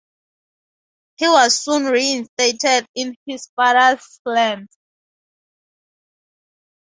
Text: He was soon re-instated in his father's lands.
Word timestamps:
He 1.17 1.27
was 1.27 1.61
soon 1.61 1.85
re-instated 1.85 2.87
in 2.95 3.13
his 3.27 3.51
father's 3.55 4.19
lands. 4.25 4.75